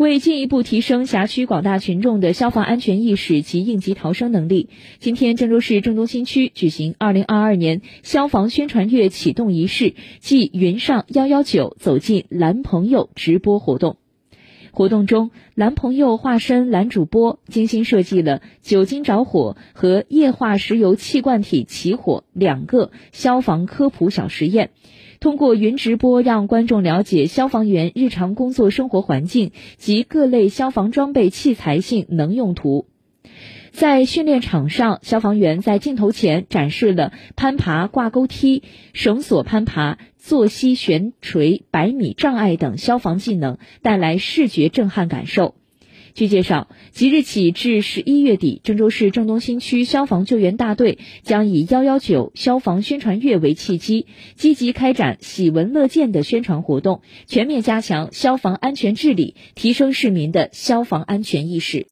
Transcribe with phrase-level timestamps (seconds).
[0.00, 13.98] 为进一步提升辖区广大群众的消防安全意识及应急逃生能力，今天郑州市郑东新区举行2022年消防宣传月启动仪式暨“云上幺幺九，走进蓝朋友”直播活动。
[14.72, 24.70] 活动中，蓝朋友化身蓝主播，精心设计了酒精着火和液化石油气罐体起火两个消防科普小实验。
[25.20, 32.86] 通过云直播，让观众了解消防员日常工作生活环境及各类消防装备器材性能用途。
[33.72, 38.62] 在训练场上，消防员在镜头前展示了攀爬挂钩梯、
[38.92, 45.54] 绳索攀爬、坐膝悬垂百米障碍等消防技能，带来视觉震撼感受。
[46.12, 61.86] 据介绍，即日起至十一月底，郑州市郑东新区消防救援大队将以“幺幺九”消防宣传月为契机，积极开展喜闻乐见的宣传活动，全面加强消防安全治理，提升市民的消防安全意识。